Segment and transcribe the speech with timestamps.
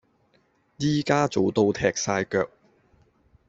[0.77, 2.49] 依家做到踢曬腳